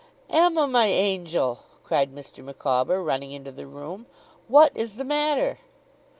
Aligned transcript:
'Emma, 0.31 0.65
my 0.65 0.87
angel!' 0.87 1.59
cried 1.83 2.11
Mr. 2.11 2.43
Micawber, 2.43 3.03
running 3.03 3.31
into 3.31 3.51
the 3.51 3.67
room; 3.67 4.07
'what 4.47 4.71
is 4.73 4.95
the 4.95 5.03
matter? 5.05 5.59